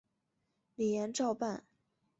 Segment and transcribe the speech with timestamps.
[0.73, 1.63] 李俨照办。